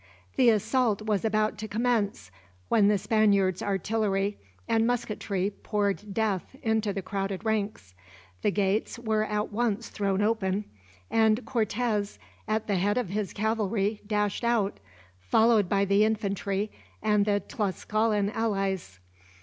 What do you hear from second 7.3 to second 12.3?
ranks. The gates were at once thrown open, and Cortez